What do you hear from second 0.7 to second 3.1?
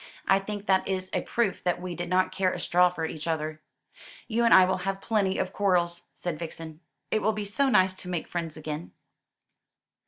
is a proof that we did not care a straw for